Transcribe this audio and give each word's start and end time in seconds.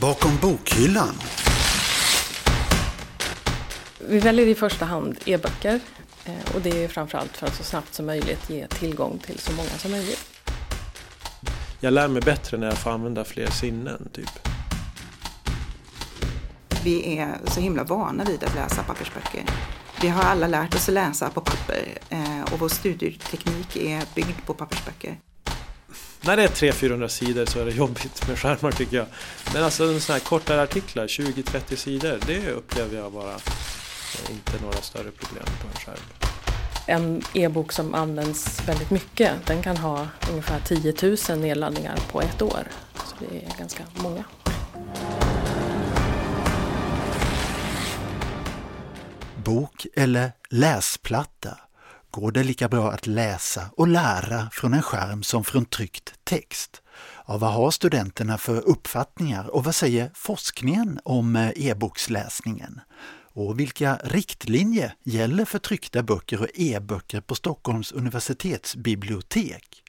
Bakom 0.00 0.30
bokhyllan. 0.42 1.14
Vi 4.08 4.18
väljer 4.18 4.46
i 4.46 4.54
första 4.54 4.84
hand 4.84 5.18
e-böcker 5.24 5.80
eh, 6.24 6.54
och 6.54 6.60
det 6.60 6.84
är 6.84 6.88
framförallt 6.88 7.36
för 7.36 7.46
att 7.46 7.54
så 7.54 7.64
snabbt 7.64 7.94
som 7.94 8.06
möjligt 8.06 8.50
ge 8.50 8.66
tillgång 8.66 9.18
till 9.18 9.38
så 9.38 9.52
många 9.52 9.68
som 9.68 9.90
möjligt. 9.90 10.26
Jag 11.80 11.92
lär 11.92 12.08
mig 12.08 12.22
bättre 12.22 12.58
när 12.58 12.66
jag 12.66 12.78
får 12.78 12.90
använda 12.90 13.24
fler 13.24 13.50
sinnen, 13.50 14.08
typ. 14.12 14.30
Vi 16.84 17.18
är 17.18 17.38
så 17.46 17.60
himla 17.60 17.84
vana 17.84 18.24
vid 18.24 18.44
att 18.44 18.54
läsa 18.54 18.82
pappersböcker. 18.82 19.44
Vi 20.02 20.08
har 20.08 20.22
alla 20.22 20.46
lärt 20.46 20.74
oss 20.74 20.88
att 20.88 20.94
läsa 20.94 21.30
på 21.30 21.40
papper 21.40 21.98
eh, 22.10 22.42
och 22.52 22.58
vår 22.60 22.68
studieteknik 22.68 23.76
är 23.76 24.14
byggd 24.14 24.46
på 24.46 24.54
pappersböcker. 24.54 25.18
När 26.26 26.36
det 26.36 26.42
är 26.42 26.48
300-400 26.48 27.08
sidor 27.08 27.46
så 27.46 27.60
är 27.60 27.64
det 27.64 27.70
jobbigt 27.70 28.28
med 28.28 28.38
skärmar 28.38 28.72
tycker 28.72 28.96
jag. 28.96 29.06
Men 29.54 29.64
alltså 29.64 30.00
sådana 30.00 30.18
här 30.18 30.28
kortare 30.28 30.62
artiklar, 30.62 31.06
20-30 31.06 31.76
sidor, 31.76 32.18
det 32.26 32.50
upplever 32.50 32.96
jag 32.96 33.12
bara 33.12 33.34
inte 34.30 34.62
några 34.62 34.76
större 34.76 35.10
problem 35.10 35.44
på 35.62 35.68
en 35.68 35.74
skärm. 35.74 36.04
En 36.86 37.22
e-bok 37.34 37.72
som 37.72 37.94
används 37.94 38.68
väldigt 38.68 38.90
mycket, 38.90 39.46
den 39.46 39.62
kan 39.62 39.76
ha 39.76 40.08
ungefär 40.30 40.60
10 40.60 40.94
000 41.28 41.38
nedladdningar 41.38 41.98
på 42.12 42.22
ett 42.22 42.42
år. 42.42 42.68
Så 42.94 43.14
det 43.18 43.36
är 43.36 43.58
ganska 43.58 43.82
många. 43.94 44.24
Bok 49.44 49.86
eller 49.94 50.32
läsplatta? 50.50 51.58
Går 52.16 52.32
det 52.32 52.44
lika 52.44 52.68
bra 52.68 52.92
att 52.92 53.06
läsa 53.06 53.70
och 53.76 53.88
lära 53.88 54.50
från 54.52 54.74
en 54.74 54.82
skärm 54.82 55.22
som 55.22 55.44
från 55.44 55.64
tryckt 55.64 56.14
text? 56.24 56.82
Ja, 57.26 57.36
vad 57.36 57.52
har 57.52 57.70
studenterna 57.70 58.38
för 58.38 58.68
uppfattningar 58.68 59.54
och 59.54 59.64
vad 59.64 59.74
säger 59.74 60.10
forskningen 60.14 61.00
om 61.04 61.36
eh, 61.36 61.50
e-boksläsningen? 61.56 62.80
Och 63.32 63.60
vilka 63.60 63.98
riktlinjer 64.04 64.94
gäller 65.04 65.44
för 65.44 65.58
tryckta 65.58 66.02
böcker 66.02 66.40
och 66.40 66.48
e-böcker 66.54 67.20
på 67.20 67.34
Stockholms 67.34 67.92
universitetsbibliotek? 67.92 69.82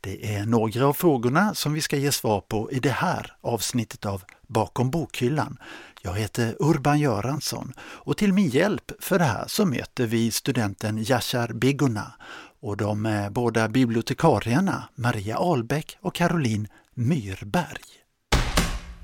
Det 0.00 0.34
är 0.34 0.46
några 0.46 0.86
av 0.86 0.92
frågorna 0.92 1.54
som 1.54 1.72
vi 1.72 1.80
ska 1.80 1.96
ge 1.96 2.12
svar 2.12 2.40
på 2.40 2.72
i 2.72 2.80
det 2.80 2.90
här 2.90 3.36
avsnittet 3.40 4.06
av 4.06 4.22
Bakom 4.46 4.90
bokhyllan. 4.90 5.58
Jag 6.02 6.14
heter 6.14 6.56
Urban 6.58 6.98
Göransson 6.98 7.72
och 7.80 8.16
till 8.16 8.32
min 8.32 8.48
hjälp 8.48 8.92
för 9.00 9.18
det 9.18 9.24
här 9.24 9.44
så 9.46 9.66
möter 9.66 10.06
vi 10.06 10.30
studenten 10.30 10.98
Yashar 10.98 11.52
Biguna 11.52 12.12
och 12.60 12.76
de 12.76 13.06
eh, 13.06 13.30
båda 13.30 13.68
bibliotekarierna 13.68 14.88
Maria 14.94 15.36
Albeck 15.36 15.98
och 16.00 16.14
Caroline 16.14 16.68
Myrberg. 16.94 17.82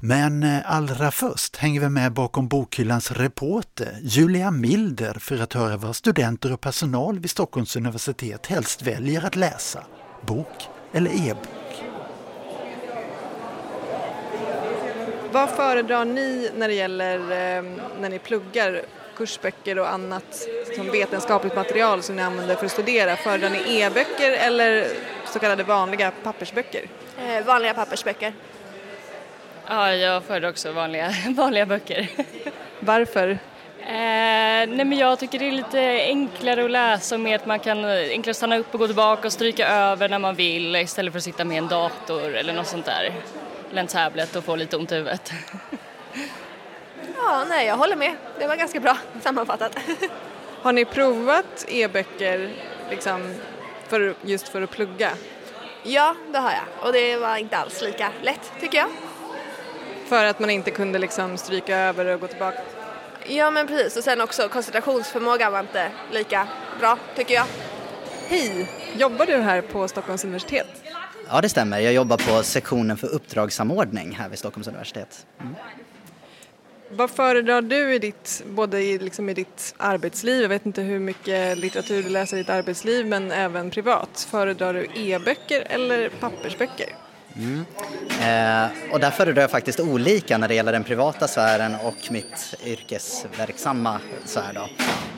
Men 0.01 0.43
eh, 0.43 0.61
allra 0.65 1.11
först 1.11 1.57
hänger 1.57 1.81
vi 1.81 1.89
med 1.89 2.13
bakom 2.13 2.49
bokhyllans 2.49 3.11
reporter 3.13 3.99
Julia 4.03 4.51
Milder 4.51 5.15
för 5.15 5.43
att 5.43 5.53
höra 5.53 5.77
vad 5.77 5.97
studenter 5.97 6.53
och 6.53 6.61
personal 6.61 7.19
vid 7.19 7.31
Stockholms 7.31 7.77
universitet 7.77 8.47
helst 8.47 8.83
väljer 8.83 9.27
att 9.27 9.37
läsa, 9.37 9.85
bok 10.27 10.69
eller 10.93 11.11
e-bok. 11.29 11.64
Vad 15.35 15.51
föredrar 15.51 16.05
ni 16.05 16.51
när 16.57 16.69
det 16.69 16.75
gäller 16.75 17.19
eh, 17.19 17.63
när 18.01 18.09
ni 18.09 18.19
pluggar 18.19 18.83
kursböcker 19.17 19.79
och 19.79 19.89
annat 19.89 20.49
som 20.77 20.91
vetenskapligt 20.91 21.57
material 21.57 22.03
som 22.03 22.17
ni 22.17 22.23
använder 22.23 22.55
för 22.55 22.67
att 22.67 22.73
studera? 22.73 23.17
Föredrar 23.17 23.51
ni 23.51 23.81
e-böcker 23.81 24.33
eller 24.33 24.87
så 25.27 25.39
kallade 25.39 25.63
vanliga 25.63 26.13
pappersböcker? 26.23 26.89
Eh, 27.19 27.45
vanliga 27.45 27.75
pappersböcker. 27.75 28.33
Ja, 29.67 29.95
jag 29.95 30.25
föredrar 30.25 30.51
också 30.51 30.73
vanliga, 30.73 31.15
vanliga 31.37 31.67
böcker. 31.67 32.09
Varför? 32.81 33.29
Eh, 33.29 33.39
nej 33.87 34.85
men 34.85 34.93
jag 34.93 35.19
tycker 35.19 35.39
det 35.39 35.49
är 35.49 35.53
lite 35.53 35.81
enklare 36.07 36.65
att 36.65 36.71
läsa 36.71 37.19
med 37.19 37.37
att 37.37 37.47
man 37.47 37.59
kan 37.59 37.85
enklare 37.85 38.35
stanna 38.35 38.57
upp 38.57 38.75
och 38.75 38.81
gå 38.81 38.87
tillbaka 38.87 39.27
och 39.27 39.33
stryka 39.33 39.69
över 39.69 40.09
när 40.09 40.19
man 40.19 40.35
vill 40.35 40.77
istället 40.77 41.13
för 41.13 41.19
att 41.19 41.25
sitta 41.25 41.45
med 41.45 41.59
en 41.59 41.69
dator 41.69 42.35
eller 42.35 42.53
något 42.53 42.67
sånt 42.67 42.87
där. 42.87 43.13
En 43.77 43.87
tablet 43.87 44.37
och 44.37 44.45
få 44.45 44.57
lite 44.57 44.77
ont 44.77 44.93
i 44.93 44.95
huvudet. 44.95 45.33
Ja, 47.17 47.45
nej 47.49 47.67
jag 47.67 47.77
håller 47.77 47.97
med. 47.97 48.17
Det 48.39 48.47
var 48.47 48.57
ganska 48.57 48.81
bra 48.81 48.97
sammanfattat. 49.23 49.77
Har 50.63 50.73
ni 50.73 50.85
provat 50.85 51.65
e-böcker 51.69 52.51
liksom 52.91 53.35
för, 53.89 54.15
just 54.23 54.49
för 54.49 54.63
att 54.63 54.71
plugga? 54.71 55.11
Ja, 55.83 56.15
det 56.33 56.39
har 56.39 56.51
jag 56.51 56.87
och 56.87 56.93
det 56.93 57.17
var 57.17 57.37
inte 57.37 57.57
alls 57.57 57.83
lika 57.83 58.11
lätt 58.23 58.53
tycker 58.61 58.79
jag. 58.79 58.89
För 60.07 60.25
att 60.25 60.39
man 60.39 60.51
inte 60.51 60.71
kunde 60.71 60.99
liksom 60.99 61.37
stryka 61.39 61.77
över 61.77 62.07
och 62.07 62.21
gå 62.21 62.27
tillbaka? 62.27 62.61
Ja 63.27 63.51
men 63.51 63.67
precis 63.67 63.97
och 63.97 64.05
sen 64.05 64.21
också 64.21 64.49
koncentrationsförmågan 64.49 65.53
var 65.53 65.61
inte 65.61 65.91
lika 66.13 66.49
bra 66.81 66.99
tycker 67.17 67.35
jag. 67.35 67.47
Hej! 68.29 68.69
Jobbar 68.97 69.27
du 69.27 69.37
här 69.37 69.61
på 69.61 69.89
Stockholms 69.89 70.25
universitet? 70.25 70.84
Ja 71.35 71.41
det 71.41 71.49
stämmer, 71.49 71.79
jag 71.81 71.93
jobbar 71.93 72.17
på 72.17 72.43
sektionen 72.43 72.97
för 72.97 73.09
uppdragssamordning 73.09 74.15
här 74.15 74.29
vid 74.29 74.39
Stockholms 74.39 74.69
universitet. 74.69 75.27
Mm. 75.41 75.55
Vad 76.91 77.11
föredrar 77.11 77.63
du 77.63 77.95
i 77.95 77.99
ditt, 77.99 78.45
både 78.51 78.83
i, 78.83 78.99
liksom 78.99 79.29
i 79.29 79.35
ditt 79.35 79.75
arbetsliv, 79.77 80.43
jag 80.43 80.49
vet 80.49 80.67
inte 80.67 80.83
hur 80.83 80.99
mycket 80.99 81.59
litteratur 81.59 82.03
du 82.03 82.09
läser 82.09 82.37
i 82.37 82.41
ditt 82.41 82.51
arbetsliv 82.51 83.07
men 83.07 83.33
även 83.33 83.71
privat. 83.71 84.27
Föredrar 84.31 84.75
du 84.75 84.89
e-böcker 84.95 85.67
eller 85.71 86.09
pappersböcker? 86.09 86.89
Mm. 87.37 87.65
Eh, 88.09 88.93
och 88.93 89.01
där 89.01 89.11
föredrar 89.11 89.43
jag 89.43 89.51
faktiskt 89.51 89.81
olika 89.81 90.39
när 90.39 90.49
det 90.49 90.55
gäller 90.55 90.73
den 90.73 90.85
privata 90.85 91.29
sfären 91.29 91.77
och 91.85 92.11
mitt 92.11 92.55
yrkesverksamma 92.65 94.01
sfär. 94.25 94.53
Då. 94.55 94.69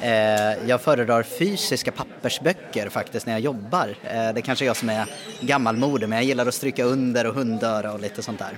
Eh, 0.07 0.69
jag 0.69 0.81
föredrar 0.81 1.23
fysiska 1.23 1.93
pappersböcker 1.93 2.89
faktiskt 2.89 3.27
när 3.27 3.33
jag 3.33 3.41
jobbar. 3.41 3.97
Eh, 4.05 4.35
det 4.35 4.43
kanske 4.43 4.65
är 4.65 4.67
jag 4.67 4.77
som 4.77 4.89
är 4.89 5.07
gammalmodig 5.41 6.09
men 6.09 6.19
jag 6.19 6.25
gillar 6.25 6.47
att 6.47 6.55
stryka 6.55 6.85
under 6.85 7.27
och 7.27 7.35
hundöra 7.35 7.93
och 7.93 8.01
lite 8.01 8.23
sånt 8.23 8.39
där. 8.39 8.57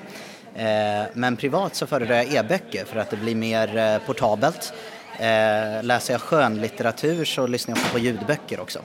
Eh, 0.54 1.06
men 1.14 1.36
privat 1.36 1.74
så 1.74 1.86
föredrar 1.86 2.16
jag 2.16 2.34
e-böcker 2.34 2.84
för 2.84 3.00
att 3.00 3.10
det 3.10 3.16
blir 3.16 3.34
mer 3.34 3.76
eh, 3.76 3.98
portabelt. 4.06 4.72
Eh, 5.18 5.82
läser 5.82 6.14
jag 6.14 6.20
skönlitteratur 6.20 7.24
så 7.24 7.46
lyssnar 7.46 7.76
jag 7.76 7.92
på 7.92 7.98
ljudböcker 7.98 8.60
också. 8.60 8.78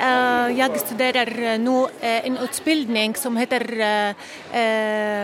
Eh, 0.00 0.58
jag 0.58 0.80
studerar 0.80 1.42
eh, 1.42 1.58
nu 1.58 1.84
eh, 2.00 2.26
en 2.26 2.38
utbildning 2.38 3.14
som 3.14 3.36
heter 3.36 3.62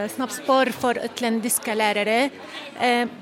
Snabbspår 0.09 0.67
för 0.67 1.05
utländska 1.05 1.75
lärare 1.75 2.31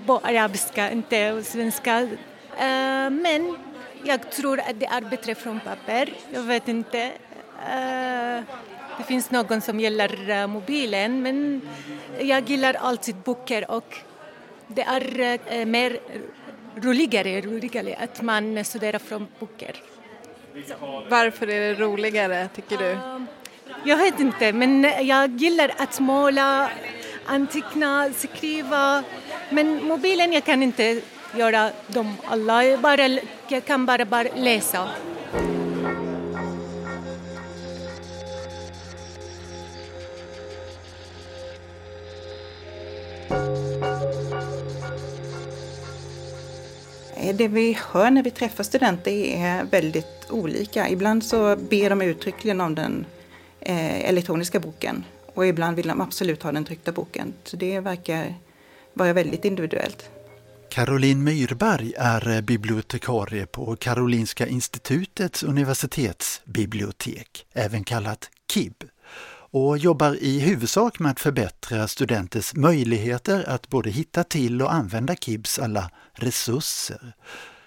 på 0.06 0.19
arabiska, 0.19 0.91
inte 0.91 1.43
svenska. 1.43 2.09
Men 3.10 3.56
jag 4.04 4.31
tror 4.31 4.60
att 4.60 4.81
det 4.81 4.87
är 4.87 5.00
bättre 5.00 5.34
från 5.34 5.60
papper, 5.60 6.12
jag 6.32 6.43
vet 6.43 6.69
inte. 6.69 7.12
Det 8.98 9.04
finns 9.06 9.31
någon 9.31 9.60
som 9.60 9.81
gillar 9.81 10.47
mobilen 10.47 11.22
men 11.22 11.60
jag 12.20 12.50
gillar 12.50 12.75
alltid 12.75 13.16
böcker 13.16 13.70
och 13.70 13.98
det 14.66 14.82
är 14.82 15.66
mer 15.66 15.98
roligare, 16.76 17.41
roligare 17.41 17.97
att 17.97 18.22
man 18.22 18.64
studerar 18.64 18.98
från 18.98 19.26
böcker. 19.41 19.75
Varför 21.09 21.50
är 21.50 21.60
det 21.60 21.75
roligare 21.75 22.48
tycker 22.54 22.76
du? 22.76 22.91
Um, 22.91 23.26
jag 23.84 23.97
vet 23.97 24.20
inte 24.20 24.53
men 24.53 24.82
jag 25.00 25.31
gillar 25.31 25.70
att 25.78 26.00
måla, 26.00 26.70
anteckna, 27.26 28.10
skriva 28.12 29.03
men 29.50 29.84
mobilen 29.84 30.32
jag 30.32 30.44
kan 30.44 30.62
inte 30.62 31.00
göra 31.37 31.70
dem 31.87 32.16
alla, 32.25 32.64
jag, 32.64 32.81
bara, 32.81 33.09
jag 33.48 33.64
kan 33.64 33.87
bara, 33.87 34.04
bara 34.04 34.28
läsa. 34.37 34.88
Eh, 47.25 47.37
det 47.37 47.49
vi 47.49 47.79
hör 47.93 48.11
när 48.11 48.23
vi 48.23 48.31
träffar 48.31 48.65
studenter 48.65 49.12
är 49.12 49.65
väldigt 49.65 50.26
olika. 50.31 50.88
Ibland 50.88 51.25
så 51.25 51.56
ber 51.56 51.91
de 51.91 52.03
uttryckligen 52.03 52.61
om 52.61 52.75
den 52.75 53.06
eh, 53.61 54.09
elektroniska 54.09 54.61
boken 54.61 55.05
och 55.35 55.47
ibland 55.47 55.76
vill 55.76 55.88
de 55.88 56.00
absolut 56.00 56.43
ha 56.43 56.53
den 56.53 56.65
tryckta 56.65 56.93
boken. 56.93 57.32
Så 57.44 57.56
det 57.56 57.81
verkar 57.81 58.35
vara 58.93 59.12
väldigt 59.12 59.44
individuellt. 59.44 60.11
Caroline 60.71 61.25
Myrberg 61.25 61.93
är 61.97 62.29
eh, 62.29 62.41
bibliotekarie 62.41 63.47
på 63.47 63.77
Karolinska 63.77 64.47
institutets 64.47 65.43
universitetsbibliotek, 65.43 67.47
även 67.53 67.85
kallat 67.85 68.31
KIB 68.53 68.85
och 69.55 69.79
jobbar 69.79 70.17
i 70.21 70.41
huvudsak 70.41 70.99
med 70.99 71.11
att 71.11 71.21
förbättra 71.21 71.89
studenters 71.89 72.55
möjligheter 72.55 73.49
att 73.49 73.69
både 73.69 73.91
hitta 73.91 74.25
till 74.25 74.62
och 74.62 74.75
använda 74.75 75.17
KIBs 75.17 75.59
alla 75.59 75.91
resurser. 76.12 77.15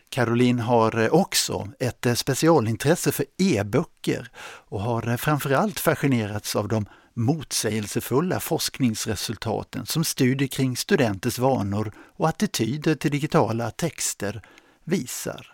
Caroline 0.09 0.59
har 0.59 0.99
eh, 0.99 1.09
också 1.09 1.69
ett 1.79 2.05
eh, 2.05 2.13
specialintresse 2.13 3.11
för 3.11 3.25
e-böcker 3.37 4.31
och 4.69 4.81
har 4.81 5.07
eh, 5.07 5.15
framförallt 5.15 5.79
fascinerats 5.79 6.55
av 6.55 6.67
de 6.67 6.85
motsägelsefulla 7.13 8.39
forskningsresultaten 8.39 9.85
som 9.85 10.03
studier 10.03 10.47
kring 10.47 10.77
studenters 10.77 11.39
vanor 11.39 11.91
och 12.17 12.29
attityder 12.29 12.95
till 12.95 13.11
digitala 13.11 13.71
texter 13.71 14.41
visar. 14.83 15.53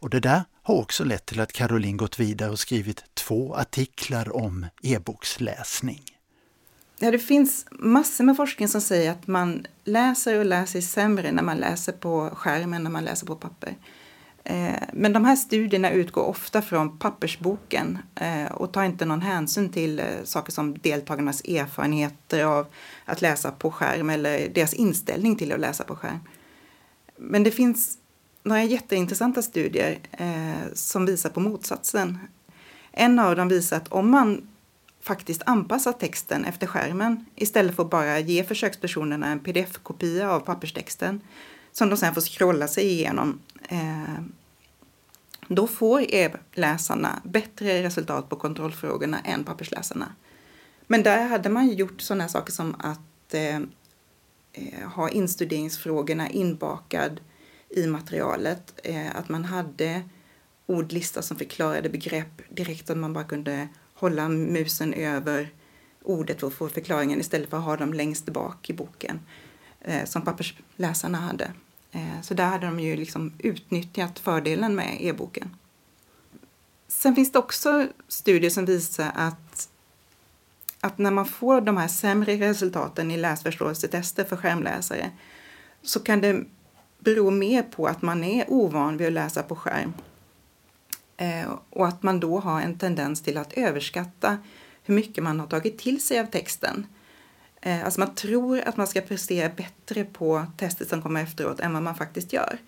Och 0.00 0.10
det 0.10 0.20
där 0.20 0.42
har 0.62 0.74
också 0.74 1.04
lett 1.04 1.26
till 1.26 1.40
att 1.40 1.52
Caroline 1.52 1.96
gått 1.96 2.20
vidare 2.20 2.50
och 2.50 2.58
skrivit 2.58 3.04
två 3.28 3.54
artiklar 3.54 4.36
om 4.36 4.66
e-boksläsning. 4.82 6.02
Ja, 6.98 7.10
det 7.10 7.18
finns 7.18 7.66
massor 7.70 8.24
med 8.24 8.36
forskning 8.36 8.68
som 8.68 8.80
säger 8.80 9.10
att 9.10 9.26
man 9.26 9.66
läser 9.84 10.38
och 10.38 10.44
lär 10.44 10.66
sig 10.66 10.82
sämre 10.82 11.32
när 11.32 11.42
man 11.42 11.56
läser 11.56 11.92
på 11.92 12.30
skärmen 12.34 12.84
när 12.84 12.90
man 12.90 13.04
läser 13.04 13.26
på 13.26 13.36
papper. 13.36 13.76
Eh, 14.44 14.82
men 14.92 15.12
de 15.12 15.24
här 15.24 15.36
studierna 15.36 15.90
utgår 15.90 16.22
ofta 16.22 16.62
från 16.62 16.98
pappersboken 16.98 17.98
eh, 18.14 18.52
och 18.52 18.72
tar 18.72 18.84
inte 18.84 19.04
någon 19.04 19.22
hänsyn 19.22 19.72
till 19.72 20.00
eh, 20.00 20.06
saker 20.24 20.52
som 20.52 20.78
deltagarnas 20.78 21.40
erfarenheter 21.40 22.44
av 22.44 22.66
att 23.04 23.22
läsa 23.22 23.50
på 23.50 23.70
skärm 23.70 24.10
eller 24.10 24.48
deras 24.48 24.74
inställning 24.74 25.36
till 25.36 25.52
att 25.52 25.60
läsa 25.60 25.84
på 25.84 25.96
skärm. 25.96 26.20
Men 27.16 27.42
det 27.42 27.50
finns 27.50 27.98
några 28.42 28.64
jätteintressanta 28.64 29.42
studier 29.42 29.98
som 30.74 31.06
visar 31.06 31.30
på 31.30 31.40
motsatsen. 31.40 32.18
En 32.92 33.18
av 33.18 33.36
dem 33.36 33.48
visar 33.48 33.76
att 33.76 33.88
om 33.88 34.10
man 34.10 34.48
faktiskt 35.00 35.42
anpassar 35.46 35.92
texten 35.92 36.44
efter 36.44 36.66
skärmen 36.66 37.24
istället 37.34 37.76
för 37.76 37.82
att 37.82 37.90
bara 37.90 38.18
ge 38.18 38.44
försökspersonerna 38.44 39.26
en 39.26 39.40
pdf-kopia 39.40 40.30
av 40.30 40.40
papperstexten 40.40 41.20
som 41.72 41.90
de 41.90 41.96
sen 41.96 42.14
får 42.14 42.20
scrolla 42.20 42.68
sig 42.68 42.84
igenom 42.84 43.40
eh, 43.68 44.22
då 45.48 45.66
får 45.66 46.14
e-läsarna 46.14 47.22
bättre 47.24 47.82
resultat 47.82 48.28
på 48.28 48.36
kontrollfrågorna 48.36 49.20
än 49.20 49.44
pappersläsarna. 49.44 50.12
Men 50.86 51.02
där 51.02 51.28
hade 51.28 51.48
man 51.48 51.68
gjort 51.68 52.00
sådana 52.00 52.28
saker 52.28 52.52
som 52.52 52.74
att 52.78 53.34
eh, 53.34 53.56
eh, 54.52 54.88
ha 54.94 55.10
instuderingsfrågorna 55.10 56.30
inbakad 56.30 57.20
i 57.68 57.86
materialet. 57.86 58.80
Eh, 58.84 59.16
att 59.16 59.28
man 59.28 59.44
hade 59.44 60.02
ordlista 60.68 61.22
som 61.22 61.36
förklarade 61.36 61.88
begrepp 61.88 62.42
direkt, 62.48 62.86
så 62.86 62.92
att 62.92 62.98
man 62.98 63.12
bara 63.12 63.24
kunde 63.24 63.68
hålla 63.94 64.28
musen 64.28 64.94
över 64.94 65.52
ordet 66.02 66.40
för 66.40 66.46
att 66.46 66.54
få 66.54 66.68
förklaringen 66.68 67.20
istället 67.20 67.50
för 67.50 67.56
att 67.56 67.64
ha 67.64 67.76
dem 67.76 67.94
längst 67.94 68.26
bak 68.26 68.70
i 68.70 68.72
boken, 68.72 69.20
eh, 69.80 70.04
som 70.04 70.22
pappersläsarna 70.22 71.18
hade. 71.18 71.52
Eh, 71.92 72.20
så 72.22 72.34
där 72.34 72.46
hade 72.46 72.66
de 72.66 72.80
ju 72.80 72.96
liksom 72.96 73.32
utnyttjat 73.38 74.18
fördelen 74.18 74.74
med 74.74 74.96
e-boken. 75.00 75.56
Sen 76.88 77.14
finns 77.14 77.32
det 77.32 77.38
också 77.38 77.86
studier 78.08 78.50
som 78.50 78.64
visar 78.64 79.12
att, 79.14 79.68
att 80.80 80.98
när 80.98 81.10
man 81.10 81.26
får 81.26 81.60
de 81.60 81.76
här 81.76 81.88
sämre 81.88 82.36
resultaten 82.36 83.10
i 83.10 83.16
läsförståelsetester 83.16 84.24
för 84.24 84.36
skärmläsare 84.36 85.10
så 85.82 86.00
kan 86.00 86.20
det 86.20 86.44
bero 86.98 87.30
mer 87.30 87.62
på 87.62 87.86
att 87.86 88.02
man 88.02 88.24
är 88.24 88.44
ovan 88.48 88.96
vid 88.96 89.06
att 89.06 89.12
läsa 89.12 89.42
på 89.42 89.56
skärm 89.56 89.92
Eh, 91.20 91.50
och 91.70 91.88
att 91.88 92.02
man 92.02 92.20
då 92.20 92.38
har 92.38 92.60
en 92.60 92.78
tendens 92.78 93.22
till 93.22 93.38
att 93.38 93.52
överskatta 93.52 94.38
hur 94.82 94.94
mycket 94.94 95.24
man 95.24 95.40
har 95.40 95.46
tagit 95.46 95.78
till 95.78 96.02
sig 96.02 96.20
av 96.20 96.26
texten 96.26 96.86
eh, 97.60 97.84
alltså 97.84 98.00
man 98.00 98.14
tror 98.14 98.60
att 98.60 98.76
man 98.76 98.86
ska 98.86 99.00
prestera 99.00 99.48
bättre 99.48 100.04
på 100.04 100.46
testet 100.56 100.88
som 100.88 101.02
kommer 101.02 101.22
efteråt 101.22 101.60
än 101.60 101.72
vad 101.72 101.82
man 101.82 101.94
faktiskt 101.94 102.32
gör. 102.32 102.58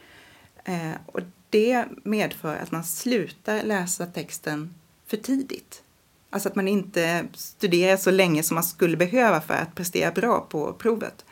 Eh, 0.65 0.93
och 1.07 1.21
det 1.51 1.85
medför 2.05 2.57
att 2.57 2.71
man 2.71 2.85
slutar 2.85 3.63
läsa 3.63 4.07
texten 4.07 4.75
för 5.07 5.17
tidigt. 5.17 5.83
Alltså 6.31 6.49
att 6.49 6.55
man 6.55 6.69
inte 6.69 7.25
studerar 7.35 7.97
så 7.97 8.11
länge 8.11 8.43
som 8.43 8.55
man 8.55 8.65
skulle 8.65 8.97
behöva 8.97 9.41
för 9.41 9.55
att 9.55 9.75
prestera 9.75 10.11
bra 10.11 10.47
på 10.51 10.73
provet. 10.73 11.25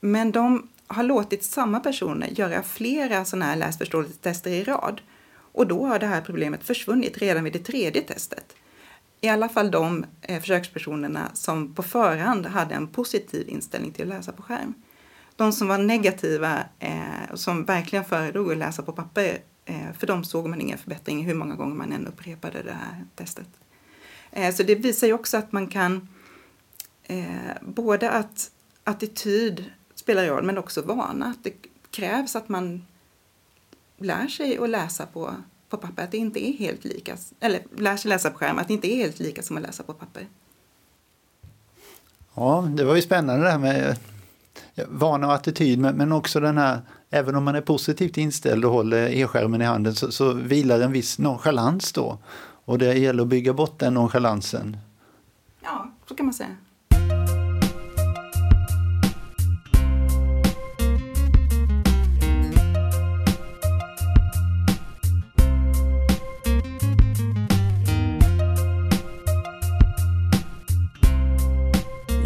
Men 0.00 0.32
de 0.32 0.68
har 0.86 1.02
låtit 1.02 1.44
samma 1.44 1.80
personer 1.80 2.26
göra 2.26 2.62
flera 2.62 3.24
sådana 3.24 3.44
här 3.44 3.56
läsförståelsetester 3.56 4.50
i 4.50 4.64
rad. 4.64 5.00
Och 5.58 5.66
då 5.66 5.86
har 5.86 5.98
det 5.98 6.06
här 6.06 6.20
problemet 6.20 6.64
försvunnit 6.64 7.18
redan 7.18 7.44
vid 7.44 7.52
det 7.52 7.58
tredje 7.58 8.02
testet 8.02 8.54
i 9.20 9.28
alla 9.28 9.48
fall 9.48 9.70
de 9.70 10.06
eh, 10.22 10.40
försökspersonerna 10.40 11.30
som 11.34 11.74
på 11.74 11.82
förhand 11.82 12.46
hade 12.46 12.74
en 12.74 12.86
positiv 12.86 13.48
inställning 13.48 13.92
till 13.92 14.02
att 14.02 14.08
läsa 14.08 14.32
på 14.32 14.42
skärm. 14.42 14.74
De 15.36 15.52
som 15.52 15.68
var 15.68 15.78
negativa 15.78 16.64
eh, 16.78 17.30
och 17.32 17.40
som 17.40 17.64
verkligen 17.64 18.04
föredrog 18.04 18.52
att 18.52 18.58
läsa 18.58 18.82
på 18.82 18.92
papper, 18.92 19.38
eh, 19.64 19.92
för 19.98 20.06
dem 20.06 20.24
såg 20.24 20.48
man 20.48 20.60
ingen 20.60 20.78
förbättring 20.78 21.24
hur 21.24 21.34
många 21.34 21.54
gånger 21.54 21.74
man 21.74 21.92
än 21.92 22.06
upprepade 22.06 22.62
det 22.62 22.72
här 22.72 23.04
testet. 23.14 23.48
Eh, 24.30 24.54
så 24.54 24.62
det 24.62 24.74
visar 24.74 25.06
ju 25.06 25.12
också 25.12 25.36
att 25.36 25.52
man 25.52 25.66
kan 25.66 26.08
eh, 27.02 27.52
både 27.62 28.10
att 28.10 28.50
attityd 28.84 29.64
spelar 29.94 30.26
roll 30.26 30.44
men 30.44 30.58
också 30.58 30.82
vana. 30.82 31.26
Att 31.26 31.44
det 31.44 31.52
krävs 31.90 32.36
att 32.36 32.48
man 32.48 32.82
lär 33.98 34.28
sig 34.28 34.58
att 34.58 34.70
läsa 34.70 35.06
på 35.06 35.34
på 35.68 35.76
papper, 35.76 36.02
att 36.02 36.10
det 36.10 36.16
inte 36.16 36.48
är 36.48 36.52
helt 36.52 36.84
lika, 36.84 37.16
eller 37.40 37.62
lär 37.76 37.96
sig 37.96 38.08
läsa 38.08 38.30
på 38.30 38.38
skärm, 38.38 38.58
att 38.58 38.68
det 38.68 38.74
inte 38.74 38.92
är 38.92 38.96
helt 38.96 39.18
lika 39.18 39.42
som 39.42 39.56
att 39.56 39.62
läsa 39.62 39.82
på 39.82 39.92
papper. 39.92 40.26
Ja, 42.34 42.68
det 42.76 42.84
var 42.84 42.96
ju 42.96 43.02
spännande 43.02 43.44
det 43.44 43.50
här 43.50 43.58
med 43.58 43.96
vana 44.88 45.26
och 45.26 45.34
attityd, 45.34 45.78
men, 45.78 46.12
också 46.12 46.40
den 46.40 46.58
här, 46.58 46.80
även 47.10 47.34
om 47.34 47.44
man 47.44 47.54
är 47.54 47.60
positivt 47.60 48.16
inställd 48.16 48.64
och 48.64 48.72
håller 48.72 49.08
e-skärmen 49.08 49.62
i 49.62 49.64
handen 49.64 49.94
så, 49.94 50.12
så 50.12 50.32
vilar 50.32 50.80
en 50.80 50.92
viss 50.92 51.18
nonchalans 51.18 51.92
då. 51.92 52.18
Och 52.64 52.78
det 52.78 52.94
gäller 52.94 53.22
att 53.22 53.28
bygga 53.28 53.52
bort 53.52 53.78
den 53.78 53.94
nonchalansen. 53.94 54.76
Ja, 55.60 55.90
så 56.08 56.14
kan 56.14 56.26
man 56.26 56.34
säga. 56.34 56.56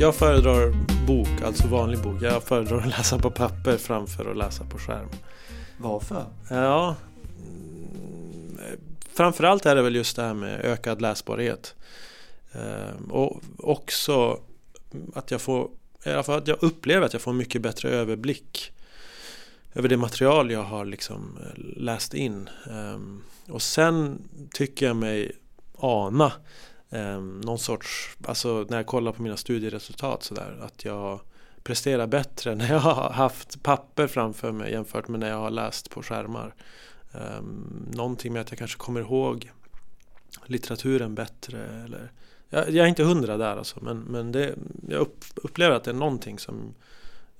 Jag 0.02 0.14
föredrar 0.14 0.72
bok, 1.06 1.42
alltså 1.44 1.68
vanlig 1.68 2.02
bok. 2.02 2.22
Jag 2.22 2.42
föredrar 2.42 2.78
att 2.78 2.86
läsa 2.86 3.18
på 3.18 3.30
papper 3.30 3.76
framför 3.76 4.30
att 4.30 4.36
läsa 4.36 4.64
på 4.64 4.78
skärm. 4.78 5.08
Varför? 5.78 6.24
Ja, 6.50 6.96
framförallt 9.12 9.66
är 9.66 9.76
det 9.76 9.82
väl 9.82 9.96
just 9.96 10.16
det 10.16 10.22
här 10.22 10.34
med 10.34 10.60
ökad 10.60 11.02
läsbarhet. 11.02 11.74
Ehm, 12.52 13.10
och 13.10 13.42
också 13.58 14.40
att 15.14 15.30
jag 15.30 15.40
får, 15.40 15.70
i 16.04 16.10
alla 16.10 16.22
fall 16.22 16.38
att 16.38 16.48
jag 16.48 16.62
upplever 16.62 17.06
att 17.06 17.12
jag 17.12 17.22
får 17.22 17.32
mycket 17.32 17.62
bättre 17.62 17.90
överblick 17.90 18.72
över 19.74 19.88
det 19.88 19.96
material 19.96 20.50
jag 20.50 20.62
har 20.62 20.84
liksom 20.84 21.38
eh, 21.40 21.82
läst 21.82 22.14
in. 22.14 22.50
Ehm, 22.70 23.22
och 23.48 23.62
sen 23.62 24.18
tycker 24.52 24.86
jag 24.86 24.96
mig 24.96 25.32
ana 25.78 26.32
eh, 26.92 27.20
någon 27.20 27.58
sorts, 27.58 28.16
alltså 28.24 28.66
när 28.68 28.76
jag 28.76 28.86
kollar 28.86 29.12
på 29.12 29.22
mina 29.22 29.36
studieresultat 29.36 30.22
sådär, 30.22 30.58
att 30.62 30.84
jag 30.84 31.20
presterar 31.62 32.06
bättre 32.06 32.54
när 32.54 32.68
jag 32.68 32.78
har 32.78 33.10
haft 33.10 33.62
papper 33.62 34.06
framför 34.06 34.52
mig 34.52 34.72
jämfört 34.72 35.08
med 35.08 35.20
när 35.20 35.28
jag 35.28 35.38
har 35.38 35.50
läst 35.50 35.90
på 35.90 36.02
skärmar. 36.02 36.54
Eh, 37.12 37.42
någonting 37.92 38.32
med 38.32 38.42
att 38.42 38.50
jag 38.50 38.58
kanske 38.58 38.78
kommer 38.78 39.00
ihåg 39.00 39.50
litteraturen 40.46 41.14
bättre 41.14 41.66
eller 41.84 42.12
jag, 42.48 42.70
jag 42.70 42.84
är 42.84 42.88
inte 42.88 43.04
hundra 43.04 43.36
där 43.36 43.56
alltså 43.56 43.78
men, 43.80 43.98
men 43.98 44.32
det, 44.32 44.54
jag 44.88 45.00
upp, 45.00 45.24
upplever 45.34 45.76
att 45.76 45.84
det 45.84 45.90
är 45.90 45.94
någonting 45.94 46.38
som 46.38 46.74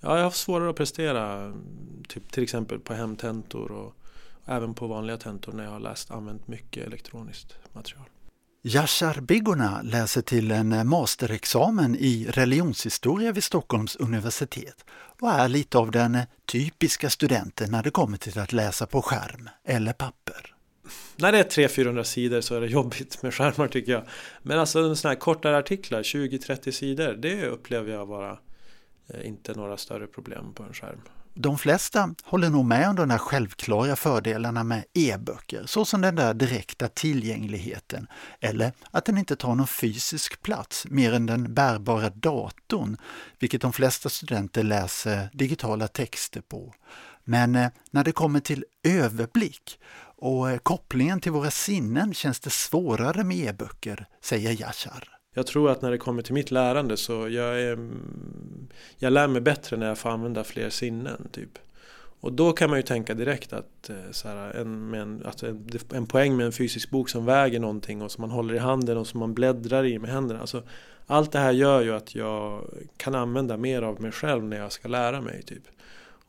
Ja, 0.04 0.16
jag 0.16 0.25
har 0.25 0.30
svårare 0.30 0.71
att 0.71 0.76
prestera 0.76 1.52
typ, 2.09 2.32
till 2.32 2.42
exempel 2.42 2.78
på 2.78 2.94
hemtentor 2.94 3.73
och 3.73 3.94
även 4.44 4.75
på 4.75 4.87
vanliga 4.87 5.16
tentor 5.16 5.52
när 5.52 5.64
jag 5.64 5.71
har 5.71 5.80
läst 5.80 6.11
använt 6.11 6.49
mycket 6.49 6.87
elektroniskt 6.87 7.56
material. 7.73 8.04
Yashar 8.64 9.21
Bigona 9.21 9.83
läser 9.83 10.23
till 10.23 10.50
en 10.50 10.88
masterexamen 10.88 11.97
i 11.97 12.26
religionshistoria 12.31 13.33
vid 13.33 13.45
Stockholms 13.45 13.97
universitet 13.97 14.85
och 15.21 15.31
är 15.31 15.49
lite 15.49 15.78
av 15.78 15.90
den 15.90 16.19
typiska 16.47 17.11
studenten 17.11 17.71
när 17.71 17.83
det 17.83 17.90
kommer 17.90 18.19
till 18.19 18.38
att 18.38 18.52
läsa 18.52 18.87
på 18.87 19.02
skärm 19.02 19.49
eller 19.64 19.92
papper. 19.92 20.54
När 21.16 21.33
det 21.33 21.38
är 21.38 21.69
300-400 21.69 22.02
sidor 22.02 22.40
så 22.40 22.54
är 22.54 22.61
det 22.61 22.66
jobbigt 22.66 23.23
med 23.23 23.35
skärmar 23.35 23.69
tycker 23.69 23.92
jag. 23.92 24.02
Men 24.42 24.59
alltså 24.59 24.95
sådana 24.95 25.14
här 25.14 25.21
kortare 25.21 25.59
artiklar, 25.59 26.02
20-30 26.02 26.71
sidor, 26.71 27.12
det 27.12 27.47
upplever 27.47 27.92
jag 27.92 28.07
vara 28.07 28.38
eh, 29.09 29.26
inte 29.26 29.54
några 29.54 29.76
större 29.76 30.07
problem 30.07 30.52
på 30.54 30.62
en 30.62 30.73
skärm. 30.73 31.00
De 31.34 31.58
flesta 31.58 32.14
håller 32.24 32.50
nog 32.50 32.64
med 32.64 32.88
om 32.88 32.96
de 32.96 33.08
där 33.08 33.18
självklara 33.18 33.96
fördelarna 33.96 34.64
med 34.64 34.84
e-böcker, 34.94 35.66
såsom 35.66 36.00
den 36.00 36.14
där 36.14 36.34
direkta 36.34 36.88
tillgängligheten 36.88 38.06
eller 38.40 38.72
att 38.90 39.04
den 39.04 39.18
inte 39.18 39.36
tar 39.36 39.54
någon 39.54 39.66
fysisk 39.66 40.42
plats 40.42 40.86
mer 40.90 41.12
än 41.12 41.26
den 41.26 41.54
bärbara 41.54 42.10
datorn, 42.10 42.96
vilket 43.38 43.60
de 43.60 43.72
flesta 43.72 44.08
studenter 44.08 44.62
läser 44.62 45.28
digitala 45.32 45.88
texter 45.88 46.40
på. 46.40 46.74
Men 47.24 47.54
eh, 47.54 47.70
när 47.90 48.04
det 48.04 48.12
kommer 48.12 48.40
till 48.40 48.64
överblick 48.82 49.78
och 50.16 50.50
eh, 50.50 50.58
kopplingen 50.58 51.20
till 51.20 51.32
våra 51.32 51.50
sinnen 51.50 52.14
känns 52.14 52.40
det 52.40 52.50
svårare 52.50 53.24
med 53.24 53.36
e-böcker, 53.36 54.06
säger 54.20 54.50
Yashar. 54.50 55.12
Jag 55.34 55.46
tror 55.46 55.70
att 55.70 55.82
när 55.82 55.90
det 55.90 55.98
kommer 55.98 56.22
till 56.22 56.34
mitt 56.34 56.50
lärande 56.50 56.96
så 56.96 57.12
jag, 57.12 57.60
är, 57.60 57.72
mm, 57.72 58.68
jag 58.98 59.12
lär 59.12 59.28
mig 59.28 59.40
bättre 59.40 59.76
när 59.76 59.88
jag 59.88 59.98
får 59.98 60.10
använda 60.10 60.44
fler 60.44 60.70
sinnen. 60.70 61.28
Typ. 61.32 61.58
Och 62.20 62.32
då 62.32 62.52
kan 62.52 62.70
man 62.70 62.78
ju 62.78 62.82
tänka 62.82 63.14
direkt 63.14 63.52
att, 63.52 63.90
eh, 63.90 64.10
så 64.10 64.28
här, 64.28 64.50
en, 64.50 64.94
en, 64.94 65.22
att 65.26 65.42
en, 65.42 65.68
en 65.92 66.06
poäng 66.06 66.36
med 66.36 66.46
en 66.46 66.52
fysisk 66.52 66.90
bok 66.90 67.08
som 67.08 67.24
väger 67.24 67.60
någonting 67.60 68.02
och 68.02 68.10
som 68.10 68.22
man 68.22 68.30
håller 68.30 68.54
i 68.54 68.58
handen 68.58 68.98
och 68.98 69.06
som 69.06 69.20
man 69.20 69.34
bläddrar 69.34 69.84
i 69.84 69.98
med 69.98 70.10
händerna. 70.10 70.40
Alltså, 70.40 70.62
allt 71.06 71.32
det 71.32 71.38
här 71.38 71.52
gör 71.52 71.82
ju 71.82 71.94
att 71.94 72.14
jag 72.14 72.64
kan 72.96 73.14
använda 73.14 73.56
mer 73.56 73.82
av 73.82 74.00
mig 74.00 74.12
själv 74.12 74.44
när 74.44 74.56
jag 74.56 74.72
ska 74.72 74.88
lära 74.88 75.20
mig. 75.20 75.42
Typ. 75.42 75.62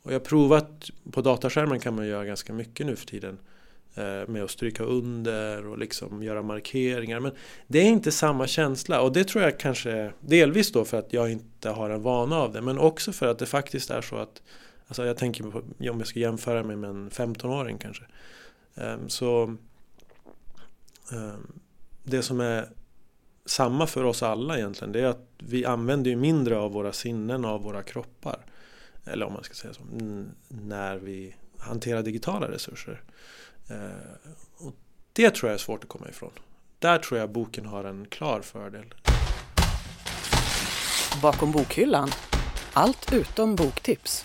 Och 0.03 0.11
jag 0.11 0.15
har 0.15 0.25
provat, 0.25 0.89
på 1.11 1.21
dataskärmen 1.21 1.79
kan 1.79 1.95
man 1.95 2.07
göra 2.07 2.25
ganska 2.25 2.53
mycket 2.53 2.85
nu 2.85 2.95
för 2.95 3.05
tiden. 3.05 3.37
Eh, 3.95 4.27
med 4.27 4.43
att 4.43 4.51
stryka 4.51 4.83
under 4.83 5.67
och 5.67 5.77
liksom 5.77 6.23
göra 6.23 6.41
markeringar. 6.41 7.19
Men 7.19 7.31
det 7.67 7.79
är 7.79 7.85
inte 7.85 8.11
samma 8.11 8.47
känsla 8.47 9.01
och 9.01 9.13
det 9.13 9.23
tror 9.23 9.43
jag 9.43 9.59
kanske 9.59 10.11
delvis 10.19 10.71
då 10.71 10.85
för 10.85 10.99
att 10.99 11.13
jag 11.13 11.31
inte 11.31 11.69
har 11.69 11.89
en 11.89 12.01
vana 12.01 12.37
av 12.37 12.53
det. 12.53 12.61
Men 12.61 12.79
också 12.79 13.11
för 13.11 13.27
att 13.27 13.39
det 13.39 13.45
faktiskt 13.45 13.89
är 13.89 14.01
så 14.01 14.15
att 14.15 14.41
Alltså 14.87 15.05
jag 15.05 15.17
tänker 15.17 15.43
på, 15.43 15.57
om 15.59 15.73
jag 15.79 16.07
ska 16.07 16.19
jämföra 16.19 16.63
mig 16.63 16.75
med 16.75 16.89
en 16.89 17.09
15-åring 17.09 17.77
kanske. 17.77 18.03
Ehm, 18.75 19.09
så 19.09 19.43
ehm, 21.11 21.59
det 22.03 22.21
som 22.21 22.39
är 22.39 22.69
samma 23.45 23.87
för 23.87 24.03
oss 24.03 24.23
alla 24.23 24.57
egentligen 24.57 24.91
det 24.91 25.01
är 25.01 25.05
att 25.05 25.27
vi 25.37 25.65
använder 25.65 26.11
ju 26.11 26.17
mindre 26.17 26.57
av 26.57 26.71
våra 26.71 26.93
sinnen 26.93 27.45
och 27.45 27.51
av 27.51 27.61
våra 27.61 27.83
kroppar. 27.83 28.45
Eller 29.05 29.25
om 29.25 29.33
man 29.33 29.43
ska 29.43 29.53
säga 29.53 29.73
så, 29.73 29.81
när 30.47 30.97
vi 30.97 31.35
hanterar 31.57 32.01
digitala 32.01 32.51
resurser. 32.51 33.01
Ehm, 33.67 34.33
och 34.57 34.73
det 35.13 35.35
tror 35.35 35.49
jag 35.49 35.53
är 35.53 35.59
svårt 35.59 35.83
att 35.83 35.89
komma 35.89 36.09
ifrån. 36.09 36.31
Där 36.79 36.99
tror 36.99 37.19
jag 37.19 37.31
boken 37.31 37.65
har 37.65 37.83
en 37.83 38.05
klar 38.05 38.41
fördel. 38.41 38.93
Bakom 41.21 41.51
bokhyllan. 41.51 42.09
Allt 42.73 43.13
utom 43.13 43.55
boktips. 43.55 44.23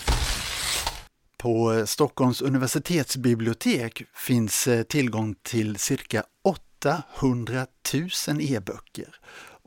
På 1.37 1.87
Stockholms 1.87 2.43
universitetsbibliotek 2.43 4.03
finns 4.15 4.67
eh, 4.69 4.83
tillgång 4.83 5.35
till 5.43 5.77
cirka 5.77 6.25
800 6.45 7.67
000 8.29 8.41
e-böcker 8.41 9.15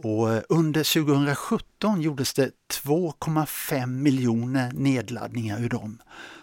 och 0.03 0.33
eh, 0.33 0.41
under 0.49 1.03
2017 1.03 2.01
gjordes 2.01 2.33
det 2.33 2.51
2,5 2.83 3.85
miljoner 3.87 4.71
nedladdningar 4.71 5.61
ur 5.63 5.69
dem. 5.69 6.01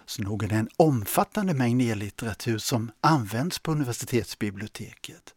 Så 0.09 0.21
nog 0.21 0.43
är 0.43 0.47
det 0.47 0.55
en 0.55 0.69
omfattande 0.77 1.53
mängd 1.53 1.81
e-litteratur 1.81 2.57
som 2.57 2.91
används 3.01 3.59
på 3.59 3.71
universitetsbiblioteket. 3.71 5.33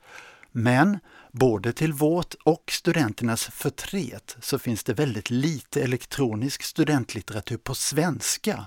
Men 0.53 0.99
både 1.33 1.73
till 1.73 1.93
vårt 1.93 2.35
och 2.45 2.65
studenternas 2.71 3.45
förtret 3.45 4.37
så 4.41 4.59
finns 4.59 4.85
det 4.85 4.95
väldigt 4.95 5.31
lite 5.31 5.83
elektronisk 5.83 6.63
studentlitteratur 6.63 7.57
på 7.57 7.75
svenska 7.75 8.67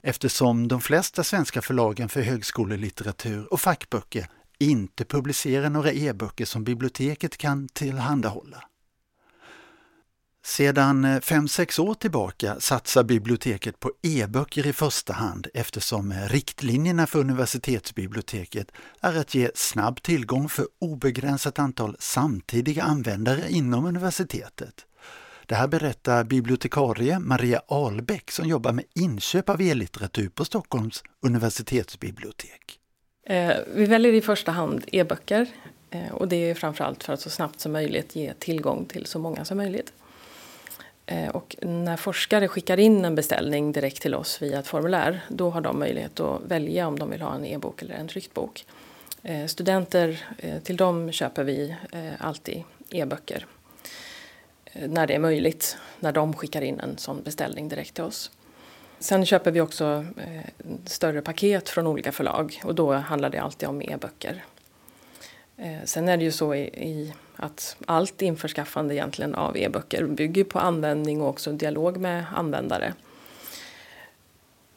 eftersom 0.00 0.68
de 0.68 0.80
flesta 0.80 1.24
svenska 1.24 1.62
förlagen 1.62 2.08
för 2.08 2.22
högskolelitteratur 2.22 3.52
och 3.52 3.60
fackböcker 3.60 4.26
inte 4.58 5.04
publicerar 5.04 5.70
några 5.70 5.92
e-böcker 5.92 6.44
som 6.44 6.64
biblioteket 6.64 7.36
kan 7.36 7.68
tillhandahålla. 7.68 8.64
Sedan 10.46 11.04
eh, 11.04 11.08
5-6 11.08 11.80
år 11.80 11.94
tillbaka 11.94 12.60
satsar 12.60 13.04
biblioteket 13.04 13.80
på 13.80 13.92
e-böcker 14.02 14.66
i 14.66 14.72
första 14.72 15.12
hand 15.12 15.46
eftersom 15.54 16.12
eh, 16.12 16.28
riktlinjerna 16.28 17.06
för 17.06 17.18
universitetsbiblioteket 17.18 18.72
är 19.00 19.16
att 19.16 19.34
ge 19.34 19.50
snabb 19.54 20.02
tillgång 20.02 20.48
för 20.48 20.66
obegränsat 20.78 21.58
antal 21.58 21.96
samtidiga 21.98 22.82
användare 22.82 23.40
inom 23.48 23.84
universitetet. 23.84 24.86
Det 25.46 25.54
här 25.54 25.68
berättar 25.68 26.24
bibliotekarie 26.24 27.18
Maria 27.18 27.62
Albeck 27.68 28.30
som 28.30 28.48
jobbar 28.48 28.72
med 28.72 28.84
inköp 28.94 29.48
av 29.48 29.62
e-litteratur 29.62 30.28
på 30.28 30.44
Stockholms 30.44 31.02
universitetsbibliotek. 31.20 32.78
Eh, 33.26 33.56
vi 33.74 33.84
väljer 33.84 34.12
i 34.12 34.20
första 34.20 34.52
hand 34.52 34.84
e-böcker 34.86 35.46
och 36.12 36.28
det 36.28 36.50
är 36.50 36.54
framförallt 36.54 37.04
för 37.04 37.12
att 37.12 37.20
så 37.20 37.30
snabbt 37.30 37.60
som 37.60 37.72
möjligt 37.72 38.16
ge 38.16 38.34
tillgång 38.34 38.84
till 38.84 39.06
så 39.06 39.18
många 39.18 39.44
som 39.44 39.56
möjligt. 39.56 39.92
Eh, 41.06 41.28
och 41.28 41.56
när 41.60 41.96
forskare 41.96 42.48
skickar 42.48 42.80
in 42.80 43.04
en 43.04 43.14
beställning 43.14 43.72
direkt 43.72 44.02
till 44.02 44.14
oss 44.14 44.42
via 44.42 44.58
ett 44.58 44.66
formulär 44.66 45.20
då 45.28 45.50
har 45.50 45.60
de 45.60 45.78
möjlighet 45.78 46.20
att 46.20 46.42
välja 46.42 46.88
om 46.88 46.98
de 46.98 47.10
vill 47.10 47.22
ha 47.22 47.34
en 47.34 47.44
e-bok 47.44 47.82
eller 47.82 47.94
en 47.94 48.08
tryckt 48.08 48.34
bok. 48.34 48.66
Eh, 49.22 49.46
studenter, 49.46 50.24
eh, 50.38 50.62
till 50.62 50.76
dem 50.76 51.12
köper 51.12 51.44
vi 51.44 51.76
alltid 52.18 52.62
e-böcker 52.90 53.46
när 54.72 55.06
det 55.06 55.14
är 55.14 55.18
möjligt, 55.18 55.76
när 56.00 56.12
de 56.12 56.34
skickar 56.34 56.62
in 56.62 56.80
en 56.80 56.98
sån 56.98 57.22
beställning 57.22 57.68
direkt 57.68 57.94
till 57.94 58.04
oss. 58.04 58.30
Sen 58.98 59.26
köper 59.26 59.50
vi 59.50 59.60
också 59.60 60.06
större 60.86 61.22
paket 61.22 61.68
från 61.68 61.86
olika 61.86 62.12
förlag 62.12 62.60
och 62.64 62.74
då 62.74 62.92
handlar 62.92 63.30
det 63.30 63.38
alltid 63.38 63.68
om 63.68 63.82
e-böcker. 63.82 64.44
Sen 65.84 66.08
är 66.08 66.16
det 66.16 66.24
ju 66.24 66.32
så 66.32 66.54
i, 66.54 66.60
i, 66.60 67.12
att 67.36 67.76
allt 67.86 68.22
införskaffande 68.22 68.94
egentligen 68.94 69.34
av 69.34 69.56
e-böcker 69.56 70.04
bygger 70.04 70.44
på 70.44 70.58
användning 70.58 71.22
och 71.22 71.28
också 71.28 71.52
dialog 71.52 71.96
med 71.96 72.24
användare. 72.34 72.94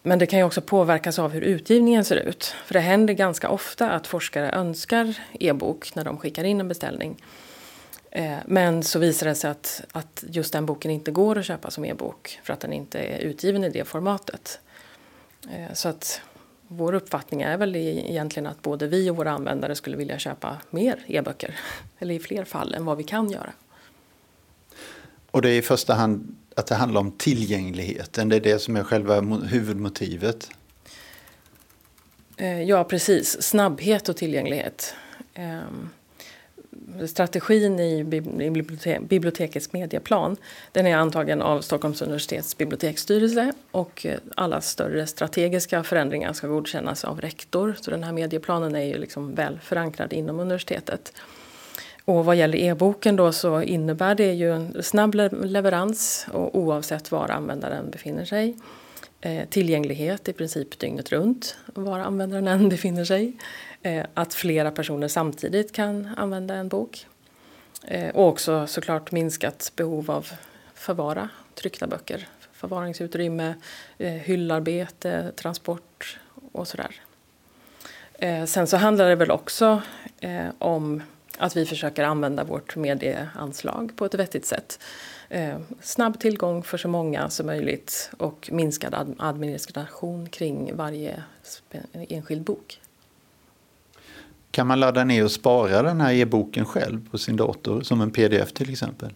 Men 0.04 0.20
det 0.20 0.26
kan 0.26 0.40
ju 0.40 0.46
också 0.46 0.62
påverkas 0.62 1.20
av 1.20 1.32
hur 1.32 1.42
utgivningen 1.42 2.06
ser 2.06 2.16
ut. 2.16 2.56
För 2.66 2.74
det 2.74 2.80
händer 2.80 3.14
ganska 3.14 3.50
ofta 3.50 3.90
att 3.90 4.08
forskare 4.08 4.52
önskar 4.52 5.14
e-bok 5.40 5.96
när 5.96 6.06
de 6.06 6.18
skickar 6.18 6.44
in 6.44 6.60
en 6.60 6.68
beställning. 6.68 7.24
Eh, 8.12 8.38
men 8.46 8.84
så 8.84 9.00
visar 9.00 9.28
det 9.28 9.36
sig 9.36 9.52
att, 9.52 9.84
att 9.92 10.24
just 10.28 10.54
den 10.54 10.66
boken 10.66 10.92
inte 10.92 11.12
går 11.12 11.38
att 11.38 11.46
köpa 11.46 11.72
som 11.72 11.86
e-bok 11.86 12.40
för 12.44 12.54
att 12.54 12.60
den 12.60 12.74
inte 12.74 13.00
är 13.00 13.20
utgiven 13.20 13.64
i 13.64 13.70
det 13.70 13.88
formatet. 13.88 14.60
Eh, 15.50 15.74
så 15.74 15.90
att 15.90 16.22
vår 16.68 16.94
uppfattning 16.94 17.42
är 17.42 17.58
väl 17.58 17.76
egentligen 17.76 18.48
att 18.48 18.62
både 18.62 18.88
vi 18.88 19.10
och 19.10 19.16
våra 19.16 19.32
användare 19.32 19.76
skulle 19.76 19.98
vilja 19.98 20.20
köpa 20.20 20.58
mer 20.70 21.04
e-böcker, 21.08 21.60
eller 22.00 22.14
i 22.14 22.20
fler 22.20 22.44
fall 22.44 22.74
än 22.74 22.86
vad 22.86 22.98
vi 22.98 23.04
kan 23.04 23.32
göra. 23.32 23.54
Och 25.32 25.42
det 25.42 25.50
är 25.50 25.58
i 25.58 25.62
första 25.62 25.94
hand 25.94 26.36
att 26.56 26.68
det 26.68 26.76
handlar 26.76 27.02
om 27.02 27.12
tillgängligheten, 27.12 28.30
det 28.30 28.36
är 28.36 28.40
det 28.40 28.60
som 28.60 28.76
är 28.76 28.84
själva 28.84 29.22
huvudmotivet? 29.22 30.50
Eh, 32.38 32.62
ja, 32.62 32.84
precis. 32.84 33.42
Snabbhet 33.42 34.10
och 34.10 34.18
tillgänglighet. 34.18 34.96
Strategin 37.08 37.80
i 37.80 38.04
bibliotekets 39.02 39.74
medieplan 39.74 40.38
den 40.72 40.88
är 40.88 40.98
antagen 40.98 41.42
av 41.42 41.62
Stockholms 41.62 42.02
universitets 42.02 42.58
biblioteksstyrelse 42.58 43.54
och 43.72 44.06
eh, 44.06 44.20
alla 44.36 44.62
större 44.62 45.08
strategiska 45.08 45.84
förändringar 45.84 46.34
ska 46.34 46.48
godkännas 46.48 47.06
av 47.06 47.22
rektor. 47.22 47.76
Så 47.82 47.92
den 47.92 48.04
här 48.04 48.12
medieplanen 48.12 48.76
är 48.76 48.84
ju 48.84 48.98
liksom 48.98 49.36
väl 49.36 49.60
förankrad 49.60 50.14
inom 50.14 50.40
universitetet. 50.40 51.14
Och 52.06 52.26
vad 52.26 52.36
gäller 52.36 52.58
e-boken 52.58 53.16
då 53.16 53.32
så 53.32 53.62
innebär 53.62 54.16
det 54.16 54.34
ju 54.34 54.56
en 54.56 54.84
snabb 54.84 55.16
leverans 55.44 56.28
och 56.32 56.56
oavsett 56.56 57.12
var 57.12 57.30
användaren 57.30 57.90
befinner 57.90 58.26
sig. 58.26 58.58
Eh, 59.22 59.48
tillgänglighet 59.50 60.30
i 60.30 60.34
princip 60.34 60.80
dygnet 60.80 61.12
runt 61.12 61.58
var 61.66 62.00
användaren 62.00 62.48
än 62.48 62.70
befinner 62.70 63.06
sig. 63.06 63.38
Eh, 63.82 64.06
att 64.14 64.34
flera 64.34 64.72
personer 64.72 65.08
samtidigt 65.08 65.72
kan 65.72 66.10
använda 66.18 66.56
en 66.56 66.68
bok. 66.68 67.08
Eh, 67.84 68.16
och 68.16 68.28
också 68.28 68.68
såklart 68.68 69.12
minskat 69.12 69.72
behov 69.76 70.12
av 70.12 70.28
förvara 70.74 71.30
tryckta 71.56 71.88
böcker. 71.88 72.28
Förvaringsutrymme, 72.54 73.54
hyllarbete, 73.98 75.32
transport 75.36 76.20
och 76.52 76.68
sådär. 76.68 77.02
Sen 78.46 78.68
så 78.68 78.78
handlar 78.78 79.10
det 79.10 79.16
väl 79.16 79.32
också 79.32 79.82
om 80.60 81.02
att 81.38 81.58
vi 81.58 81.66
försöker 81.66 82.04
använda 82.04 82.44
vårt 82.44 82.76
medieanslag 82.76 83.92
på 83.96 84.06
ett 84.06 84.14
vettigt 84.14 84.46
sätt. 84.46 84.80
Snabb 85.82 86.20
tillgång 86.20 86.64
för 86.64 86.78
så 86.78 86.88
många 86.88 87.30
som 87.30 87.46
möjligt 87.46 88.12
och 88.18 88.50
minskad 88.52 89.16
administration 89.18 90.30
kring 90.30 90.76
varje 90.76 91.24
enskild 91.94 92.44
bok. 92.44 92.80
Kan 94.52 94.68
man 94.68 94.80
ladda 94.80 95.04
ner 95.04 95.24
och 95.24 95.32
spara 95.32 95.82
den 95.82 96.02
här 96.02 96.14
e-boken 96.14 96.66
själv 96.66 97.10
på 97.10 97.18
sin 97.18 97.36
dator 97.36 97.82
som 97.82 98.02
en 98.02 98.12
pdf 98.12 98.52
till 98.52 98.72
exempel? 98.72 99.14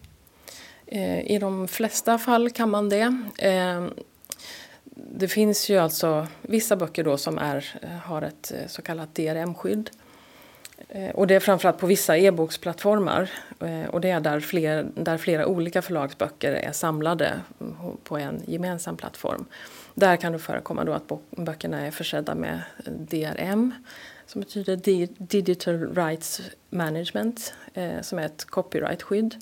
Eh, 0.86 1.30
I 1.30 1.38
de 1.38 1.68
flesta 1.68 2.18
fall 2.18 2.50
kan 2.50 2.70
man 2.70 2.88
det. 2.88 3.16
Eh, 3.38 3.86
det 4.94 5.28
finns 5.28 5.70
ju 5.70 5.78
alltså 5.78 6.26
vissa 6.42 6.76
böcker 6.76 7.04
då 7.04 7.16
som 7.16 7.38
är, 7.38 7.80
eh, 7.82 7.88
har 7.90 8.22
ett 8.22 8.52
så 8.66 8.82
kallat 8.82 9.14
DRM-skydd. 9.14 9.90
Eh, 10.88 11.10
och 11.10 11.26
det 11.26 11.34
är 11.34 11.40
framförallt 11.40 11.78
på 11.78 11.86
vissa 11.86 12.16
e-boksplattformar 12.16 13.30
eh, 13.60 13.88
och 13.90 14.00
det 14.00 14.10
är 14.10 14.20
där, 14.20 14.40
fler, 14.40 14.86
där 14.94 15.18
flera 15.18 15.46
olika 15.46 15.82
förlagsböcker 15.82 16.52
är 16.52 16.72
samlade 16.72 17.40
mm, 17.60 17.74
på 18.04 18.16
en 18.18 18.42
gemensam 18.46 18.96
plattform. 18.96 19.44
Där 19.94 20.16
kan 20.16 20.32
det 20.32 20.38
förekomma 20.38 20.84
då 20.84 20.92
att 20.92 21.12
böckerna 21.30 21.86
är 21.86 21.90
försedda 21.90 22.34
med 22.34 22.60
DRM 22.86 23.74
som 24.26 24.40
betyder 24.40 24.76
Digital 25.18 25.94
Rights 25.94 26.42
Management, 26.70 27.54
eh, 27.74 28.00
som 28.02 28.18
är 28.18 28.26
ett 28.26 28.44
copyrightskydd. 28.44 29.34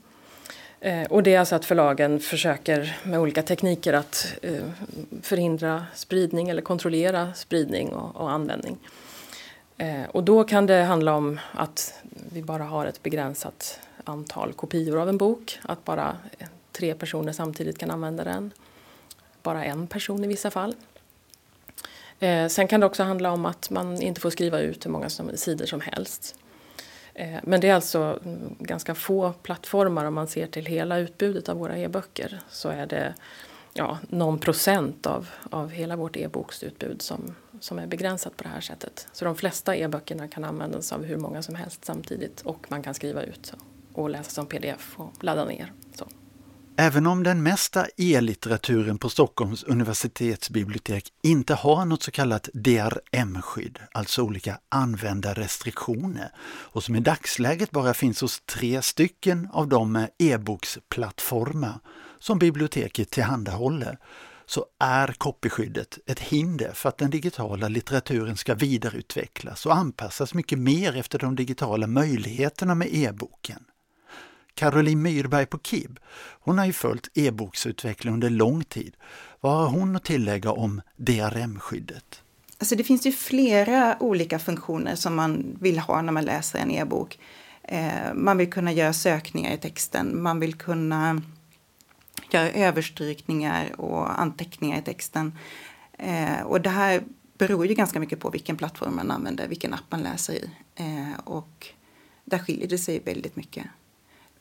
Och 1.08 1.22
det 1.22 1.34
är 1.34 1.38
alltså 1.38 1.56
att 1.56 1.64
förlagen 1.64 2.20
försöker 2.20 2.96
med 3.02 3.20
olika 3.20 3.42
tekniker 3.42 3.92
att 3.92 4.34
förhindra 5.22 5.87
spridning 5.94 6.49
eller 6.49 6.62
kontrollera 6.62 7.34
spridning 7.34 7.88
och, 7.88 8.16
och 8.16 8.30
användning. 8.30 8.78
Eh, 9.80 10.04
och 10.10 10.25
då 10.25 10.44
kan 10.44 10.66
det 10.66 10.82
handla 10.82 11.14
om 11.14 11.40
att 11.52 11.94
vi 12.32 12.42
bara 12.42 12.64
har 12.64 12.87
ett 12.87 13.02
begränsat 13.02 13.80
antal 14.04 14.52
kopior 14.52 15.00
av 15.00 15.08
en 15.08 15.18
bok, 15.18 15.58
att 15.62 15.84
bara 15.84 16.16
eh, 16.38 16.46
tre 16.72 16.94
personer 16.94 17.32
samtidigt 17.32 17.78
kan 17.78 17.90
använda 17.90 18.25
den. 18.25 18.50
Bara 19.42 19.64
en 19.64 19.87
person 19.87 20.25
i 20.25 20.28
vissa 20.28 20.50
fall. 20.50 20.75
Eh, 22.18 22.49
sen 22.49 22.68
kan 22.68 22.80
det 22.80 22.87
också 22.87 23.02
handla 23.02 23.32
om 23.32 23.46
att 23.46 23.70
man 23.70 24.02
inte 24.02 24.20
får 24.20 24.30
skriva 24.30 24.60
ut 24.60 24.87
hur 24.87 24.90
många 24.90 25.08
som, 25.08 25.30
sidor 25.34 25.66
som 25.66 25.80
helst. 25.80 26.34
Eh, 27.14 27.38
men 27.42 27.60
det 27.60 27.68
är 27.68 27.75
alltså 27.75 28.18
mm, 28.25 28.56
ganska 28.58 28.94
få 28.94 29.32
plattformar 29.32 30.04
om 30.04 30.14
man 30.14 30.26
ser 30.26 30.46
till 30.46 30.66
hela 30.66 30.99
utbudet 30.99 31.49
av 31.49 31.56
våra 31.56 31.78
e-böcker 31.78 32.40
så 32.50 32.68
är 32.68 32.87
det 32.87 33.14
ja, 33.73 33.99
någon 34.09 34.39
procent 34.39 35.07
av, 35.07 35.29
av 35.50 35.71
hela 35.71 35.97
vårt 35.97 36.17
e-boksutbud 36.17 37.03
som, 37.03 37.35
som 37.61 37.79
är 37.79 37.87
begränsat 37.87 38.37
på 38.37 38.43
det 38.43 38.50
här 38.50 38.61
sättet. 38.61 39.09
Så 39.12 39.25
de 39.25 39.37
flesta 39.37 39.77
e-böckerna 39.77 40.29
kan 40.29 40.45
användas 40.45 40.93
av 40.93 41.05
hur 41.05 41.17
många 41.17 41.43
som 41.43 41.55
helst 41.55 41.85
samtidigt 41.85 42.41
och 42.41 42.67
man 42.71 42.83
kan 42.83 42.95
skriva 42.95 43.23
ut 43.23 43.55
och 43.93 44.11
läsa 44.11 44.31
som 44.31 44.47
pdf 44.47 44.95
och 44.97 45.25
ladda 45.25 45.45
ner. 45.45 45.73
Så. 45.95 46.09
Även 46.77 47.07
om 47.07 47.23
den 47.23 47.43
mesta 47.43 47.87
e-litteraturen 47.97 48.99
på 48.99 49.09
Stockholms 49.09 49.65
universitetsbibliotek 49.65 51.12
inte 51.23 51.55
har 51.55 51.85
något 51.85 52.03
så 52.03 52.11
kallat 52.11 52.49
DRM-skydd, 52.55 53.79
alltså 53.93 54.23
olika 54.23 54.59
användarrestriktioner, 54.69 56.33
och 56.41 56.85
som 56.85 56.97
i 56.97 57.00
dagsläget 57.00 57.71
bara 57.71 57.95
finns 57.95 58.21
hos 58.21 58.41
tre 58.41 58.83
stycken 58.83 59.49
av 59.53 59.69
de 59.69 59.97
eh, 59.97 60.05
e-boksplattformar 60.19 61.81
som 62.21 62.39
biblioteket 62.39 63.11
tillhandahåller, 63.11 63.99
så 64.47 64.67
är 64.79 65.15
copyskyddet 65.19 65.99
ett 66.07 66.21
hinder 66.21 66.73
för 66.73 66.89
att 66.89 66.99
den 66.99 67.11
digitala 67.11 67.69
litteraturen 67.69 68.37
ska 68.37 68.55
vidareutvecklas 68.55 69.67
och 69.67 69.77
anpassas 69.77 70.35
mycket 70.35 70.59
mer 70.59 70.97
efter 70.97 71.19
de 71.19 71.37
digitala 71.37 71.87
möjligheterna 71.87 72.75
med 72.75 72.89
e-boken. 72.95 73.65
Caroline 74.55 75.03
Myrberg 75.03 75.47
på 75.47 75.59
KIB, 75.59 75.99
hon 76.41 76.59
har 76.59 76.67
ju 76.67 76.73
följt 76.73 77.09
e-boksutveckling 77.15 78.15
under 78.15 78.31
lång 78.31 78.65
tid. 78.65 78.97
Vad 79.41 79.57
har 79.57 79.67
hon 79.67 79.97
att 79.97 80.05
tillägga 80.05 80.53
om 80.53 80.83
DRM-skyddet? 80.97 82.23
Alltså 82.59 82.77
det 82.77 82.85
finns 82.85 83.07
ju 83.07 83.12
flera 83.12 83.97
olika 84.00 84.39
funktioner 84.39 84.95
som 84.95 85.15
man 85.15 85.57
vill 85.61 85.79
ha 85.79 86.03
när 86.03 86.12
man 86.12 86.25
läser 86.25 86.59
en 86.59 86.71
e-bok. 86.71 87.19
Eh, 87.62 88.15
man 88.15 88.39
vill 88.39 88.50
kunna 88.50 88.73
göra 88.73 88.93
sökningar 88.93 89.53
i 89.53 89.59
texten, 89.59 90.23
man 90.23 90.41
vill 90.41 90.55
kunna 90.55 91.23
göra 92.31 92.50
överstrykningar 92.50 93.81
och 93.81 94.21
anteckningar 94.21 94.79
i 94.79 94.83
texten. 94.83 95.39
Eh, 95.93 96.41
och 96.41 96.61
det 96.61 96.71
här 96.71 97.03
beror 97.39 97.67
ju 97.67 97.75
ganska 97.75 98.00
mycket 98.00 98.21
på 98.21 98.31
vilken 98.31 98.57
plattform 98.57 98.97
man 98.97 99.11
använder, 99.11 99.49
vilken 99.49 99.75
app 99.75 99.85
man 99.89 100.03
läser 100.03 100.35
i. 100.35 100.50
Eh, 100.75 101.21
och 101.25 101.67
där 102.25 102.39
skiljer 102.39 102.69
det 102.69 102.79
sig 102.79 103.00
väldigt 103.00 103.37
mycket. 103.37 103.67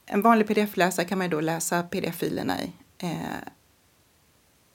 En 0.06 0.22
vanlig 0.22 0.48
pdf-läsare 0.48 1.06
kan 1.06 1.18
man 1.18 1.30
då 1.30 1.42
läsa 1.42 1.84
pdf-filerna 1.84 2.62
i. 2.62 2.72
Eh, 2.98 3.50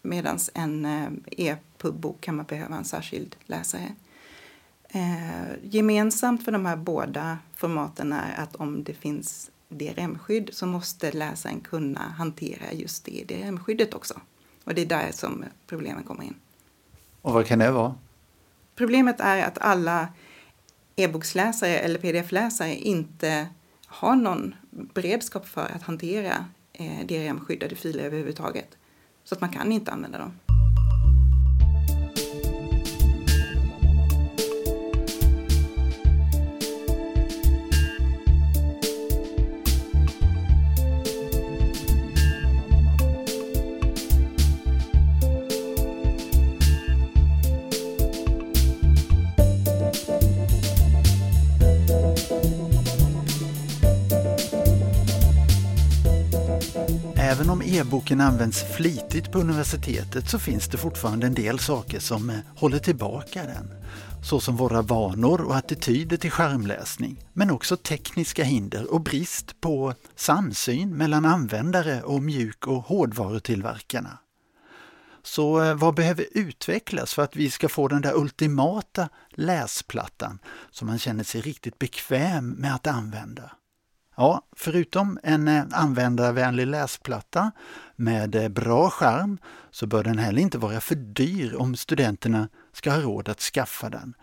Medan 0.07 0.39
en 0.55 0.85
eh, 0.85 1.09
e-pubbok 1.27 2.21
kan 2.21 2.37
man 2.37 2.47
behöva 2.47 2.77
en 2.77 2.85
särskild 2.85 3.37
läsare. 3.45 3.93
Eh, 4.89 5.45
gemensamt 5.63 6.45
för 6.45 6.53
de 6.53 6.67
här 6.67 6.77
båda 6.77 7.39
formaten 7.55 8.13
är 8.13 8.35
att 8.43 8.57
om 8.57 8.85
det 8.85 8.95
finns 8.95 9.51
DRM-skydd 9.79 10.51
så 10.53 10.67
måste 10.67 11.13
läsaren 11.13 11.61
kunna 11.61 12.01
hantera 12.01 12.73
just 12.73 13.05
det 13.05 13.25
DRM-skyddet 13.29 13.95
också. 13.95 14.21
Och 14.65 14.75
det 14.75 14.83
är 14.83 14.87
där 14.87 15.13
som 15.13 15.45
problemen 15.67 16.03
kommer 16.05 16.25
in. 16.25 16.35
Och 17.23 17.33
vad 17.33 17.47
kan 17.47 17.59
det 17.59 17.71
vara? 17.71 17.95
Problemet 18.75 19.21
är 19.21 19.43
att 19.43 19.59
alla 19.59 20.09
e-boksläsare 20.97 21.79
eller 21.79 21.99
pdf-läsare 21.99 22.75
inte 22.75 23.49
har 23.87 24.17
någon 24.17 24.55
beredskap 24.71 25.49
för 25.49 25.67
att 25.75 25.83
hantera 25.83 26.45
eh, 26.73 27.07
DRM-skyddade 27.07 27.75
filer 27.75 28.05
överhuvudtaget. 28.05 28.77
Så 29.25 29.35
att 29.35 29.41
man 29.41 29.51
kan 29.51 29.73
inte 29.73 29.93
använda 29.93 30.19
dem. 30.19 30.33
Även 57.45 57.53
om 57.53 57.63
e-boken 57.63 58.21
används 58.21 58.65
flitigt 58.77 59.33
på 59.33 59.39
universitetet 59.39 60.29
så 60.29 60.39
finns 60.39 60.69
det 60.69 60.77
fortfarande 60.79 61.27
en 61.27 61.35
del 61.35 61.59
saker 61.59 61.99
som 61.99 62.31
eh, 62.31 62.37
håller 62.57 62.79
tillbaka 62.79 63.43
den. 63.43 63.71
Såsom 64.23 64.57
våra 64.57 64.83
vanor 64.83 65.41
och 65.41 65.57
attityder 65.57 66.17
till 66.17 66.31
skärmläsning, 66.31 67.25
men 67.33 67.51
också 67.51 67.77
tekniska 67.77 68.45
hinder 68.45 68.93
och 68.93 69.01
brist 69.01 69.61
på 69.61 69.95
samsyn 70.17 70.97
mellan 70.97 71.25
användare 71.25 72.03
och 72.03 72.23
mjuk 72.23 72.67
och 72.67 72.83
hårdvarutillverkarna. 72.83 74.19
Så 75.23 75.63
eh, 75.63 75.75
vad 75.75 75.95
behöver 75.95 76.27
utvecklas 76.31 77.15
för 77.15 77.23
att 77.23 77.37
vi 77.37 77.51
ska 77.51 77.69
få 77.69 77.89
den 77.89 78.03
där 78.03 78.17
ultimata 78.17 79.09
läsplattan 79.31 80.39
som 80.71 80.87
man 80.87 80.99
känner 80.99 81.25
sig 81.25 81.41
riktigt 81.41 81.79
bekväm 81.79 82.51
med 82.51 82.75
att 82.75 82.87
använda? 82.87 83.51
Ja, 84.17 84.43
förutom 84.57 85.19
en 85.23 85.49
eh, 85.49 85.65
användarvänlig 85.73 86.67
läsplatta 86.67 87.53
med 87.97 88.35
eh, 88.35 88.49
bra 88.49 88.91
skärm 88.91 89.39
så 89.71 89.87
bör 89.87 90.05
den 90.05 90.19
heller 90.19 90.43
inte 90.43 90.59
vara 90.59 90.81
för 90.81 90.95
dyr 90.95 91.55
om 91.55 91.77
studenterna 91.77 92.49
ska 92.73 92.91
ha 92.91 93.01
råd 93.01 93.29
att 93.29 93.41
skaffa 93.41 93.91
den. 93.91 94.15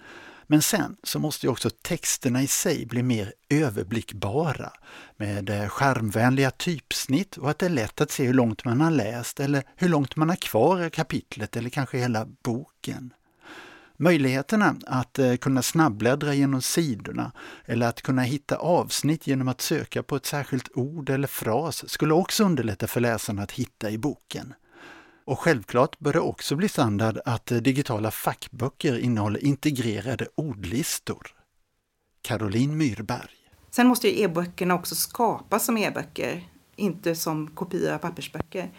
Men 0.47 0.61
sen 0.61 0.97
så 1.03 1.19
måste 1.19 1.45
ju 1.45 1.51
också 1.51 1.69
texterna 1.69 2.41
i 2.41 2.47
sig 2.47 2.85
bli 2.85 3.03
mer 3.03 3.33
överblickbara 3.49 4.71
med 5.17 5.49
eh, 5.49 5.67
skärmvänliga 5.67 6.51
typsnitt 6.51 7.37
och 7.37 7.49
att 7.49 7.59
det 7.59 7.65
är 7.65 7.69
lätt 7.69 8.01
att 8.01 8.11
se 8.11 8.25
hur 8.25 8.33
långt 8.33 8.65
man 8.65 8.81
har 8.81 8.91
läst 8.91 9.39
eller 9.39 9.63
hur 9.75 9.89
långt 9.89 10.15
man 10.15 10.29
har 10.29 10.35
kvar 10.35 10.83
i 10.83 10.89
kapitlet 10.89 11.55
eller 11.57 11.69
kanske 11.69 11.97
hela 11.97 12.27
boken. 12.43 13.13
Möjligheterna 14.01 14.75
att 14.87 15.19
eh, 15.19 15.35
kunna 15.35 15.61
snabbbläddra 15.61 16.33
genom 16.33 16.61
sidorna 16.61 17.31
eller 17.65 17.87
att 17.87 18.01
kunna 18.01 18.21
hitta 18.21 18.55
avsnitt 18.55 19.27
genom 19.27 19.47
att 19.47 19.61
söka 19.61 20.03
på 20.03 20.15
ett 20.15 20.25
särskilt 20.25 20.69
ord 20.77 21.09
eller 21.09 21.27
fras 21.27 21.89
skulle 21.89 22.13
också 22.13 22.43
underlätta 22.43 22.87
för 22.87 22.99
läsarna 22.99 23.43
att 23.43 23.51
hitta 23.51 23.89
i 23.89 23.97
boken. 23.97 24.53
Och 25.25 25.39
självklart 25.39 25.99
bör 25.99 26.13
det 26.13 26.19
också 26.19 26.55
bli 26.55 26.69
standard 26.69 27.19
att 27.25 27.51
eh, 27.51 27.57
digitala 27.57 28.11
fackböcker 28.11 28.97
innehåller 28.97 29.43
integrerade 29.43 30.27
ordlistor. 30.35 31.27
Caroline 32.21 32.77
Myrberg. 32.77 33.31
Sen 33.71 33.87
måste 33.87 34.07
ju 34.07 34.23
e-böckerna 34.23 34.75
också 34.75 34.95
skapas 34.95 35.65
som 35.65 35.77
e-böcker, 35.77 36.47
inte 36.75 37.15
som 37.15 37.47
kopior 37.47 37.91
av 37.91 37.97
pappersböcker. 37.97 38.71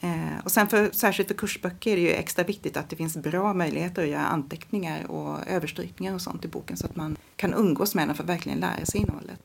Eh, 0.00 0.44
och 0.44 0.50
sen 0.50 0.68
för, 0.68 0.90
särskilt 0.92 1.28
för 1.28 1.34
kursböcker 1.34 1.90
är 1.90 1.96
det 1.96 2.02
ju 2.02 2.12
extra 2.12 2.44
viktigt 2.44 2.76
att 2.76 2.90
det 2.90 2.96
finns 2.96 3.16
bra 3.16 3.54
möjligheter 3.54 4.02
att 4.02 4.08
göra 4.08 4.26
anteckningar 4.26 5.10
och 5.10 5.48
överstrykningar 5.48 6.14
och 6.14 6.20
sånt 6.20 6.44
i 6.44 6.48
boken 6.48 6.76
så 6.76 6.86
att 6.86 6.96
man 6.96 7.16
kan 7.36 7.54
umgås 7.54 7.94
med 7.94 8.08
den 8.08 8.14
för 8.14 8.22
att 8.22 8.28
verkligen 8.28 8.58
lära 8.58 8.86
sig 8.86 9.00
innehållet. 9.00 9.38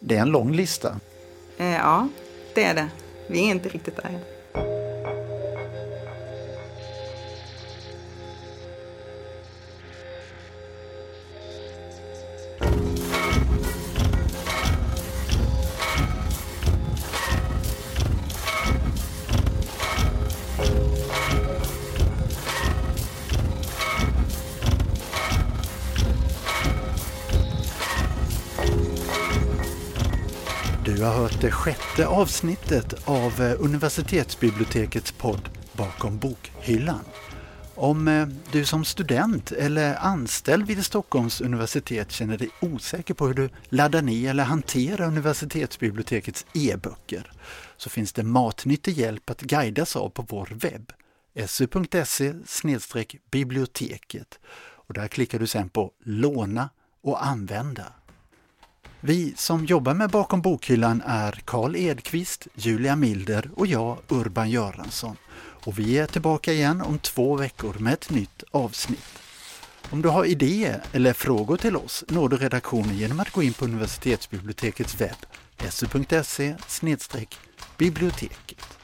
Det 0.00 0.16
är 0.16 0.22
en 0.22 0.30
lång 0.30 0.52
lista. 0.52 1.00
Eh, 1.58 1.66
ja, 1.66 2.08
det 2.54 2.64
är 2.64 2.74
det. 2.74 2.88
Vi 3.28 3.38
är 3.38 3.50
inte 3.50 3.68
riktigt 3.68 3.96
där 3.96 4.08
än. 4.08 4.83
Det 31.44 31.50
sjätte 31.50 32.06
avsnittet 32.06 33.08
av 33.08 33.40
eh, 33.42 33.56
universitetsbibliotekets 33.60 35.12
podd 35.12 35.48
Bakom 35.72 36.18
bokhyllan. 36.18 37.04
Om 37.74 38.08
eh, 38.08 38.28
du 38.52 38.64
som 38.64 38.84
student 38.84 39.52
eller 39.52 39.94
anställd 39.94 40.66
vid 40.66 40.84
Stockholms 40.84 41.40
universitet 41.40 42.12
känner 42.12 42.38
dig 42.38 42.50
osäker 42.60 43.14
på 43.14 43.26
hur 43.26 43.34
du 43.34 43.48
laddar 43.68 44.02
ner 44.02 44.30
eller 44.30 44.44
hanterar 44.44 45.06
universitetsbibliotekets 45.06 46.46
e-böcker 46.54 47.32
så 47.76 47.90
finns 47.90 48.12
det 48.12 48.22
matnyttig 48.22 48.98
hjälp 48.98 49.30
att 49.30 49.40
guidas 49.40 49.96
av 49.96 50.08
på 50.08 50.26
vår 50.28 50.48
webb 50.54 50.92
su.se 51.46 52.32
biblioteket 53.30 54.38
och 54.58 54.94
där 54.94 55.08
klickar 55.08 55.38
du 55.38 55.46
sen 55.46 55.68
på 55.68 55.92
Låna 56.04 56.70
och 57.02 57.26
använda. 57.26 57.92
Vi 59.06 59.34
som 59.36 59.64
jobbar 59.64 59.94
med 59.94 60.10
Bakom 60.10 60.40
bokhyllan 60.40 61.02
är 61.06 61.32
Karl 61.44 61.76
Edqvist, 61.76 62.46
Julia 62.54 62.96
Milder 62.96 63.50
och 63.54 63.66
jag, 63.66 63.98
Urban 64.08 64.50
Göransson. 64.50 65.16
Och 65.36 65.78
vi 65.78 65.98
är 65.98 66.06
tillbaka 66.06 66.52
igen 66.52 66.80
om 66.80 66.98
två 66.98 67.36
veckor 67.36 67.74
med 67.78 67.92
ett 67.92 68.10
nytt 68.10 68.42
avsnitt. 68.50 69.18
Om 69.90 70.02
du 70.02 70.08
har 70.08 70.24
idéer 70.24 70.82
eller 70.92 71.12
frågor 71.12 71.56
till 71.56 71.76
oss 71.76 72.04
når 72.08 72.28
du 72.28 72.36
redaktionen 72.36 72.96
genom 72.96 73.20
att 73.20 73.30
gå 73.30 73.42
in 73.42 73.52
på 73.52 73.64
universitetsbibliotekets 73.64 75.00
webb, 75.00 75.26
su.se 75.70 76.54
biblioteket. 77.78 78.78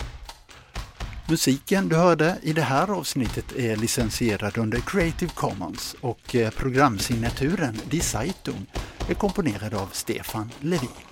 Musiken 1.28 1.88
du 1.88 1.96
hörde 1.96 2.38
i 2.42 2.52
det 2.52 2.62
här 2.62 2.90
avsnittet 2.90 3.52
är 3.56 3.76
licensierad 3.76 4.59
under 4.59 4.78
Creative 4.80 5.33
Commons 5.35 5.96
och 6.00 6.35
eh, 6.35 6.50
programsignaturen 6.50 7.80
Die 7.90 8.00
Zeitung 8.00 8.66
är 9.11 9.14
komponerad 9.14 9.75
av 9.75 9.88
Stefan 9.92 10.51
Levin. 10.61 11.10